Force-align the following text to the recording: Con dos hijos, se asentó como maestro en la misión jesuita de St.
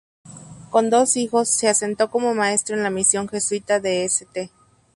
Con 0.71 0.89
dos 0.89 1.15
hijos, 1.15 1.47
se 1.47 1.67
asentó 1.67 2.09
como 2.09 2.33
maestro 2.33 2.75
en 2.75 2.81
la 2.81 2.89
misión 2.89 3.27
jesuita 3.29 3.79
de 3.79 4.03
St. 4.05 4.49